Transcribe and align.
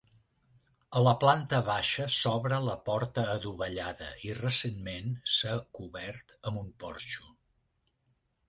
A 0.99 1.01
la 1.07 1.11
planta 1.23 1.59
baixa 1.67 2.05
s'obre 2.15 2.57
la 2.69 2.73
porta 2.87 3.25
adovellada 3.35 4.09
i 4.31 4.33
recentment, 4.41 5.13
s'ha 5.37 5.55
cobert 5.81 6.37
amb 6.41 6.63
un 6.67 6.73
porxo. 6.87 7.31